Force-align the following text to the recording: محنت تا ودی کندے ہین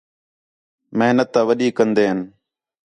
محنت 0.97 1.27
تا 1.33 1.41
ودی 1.47 1.67
کندے 1.77 2.03
ہین 2.07 2.19